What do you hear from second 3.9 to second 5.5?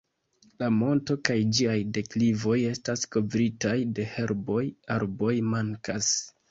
de herboj, arboj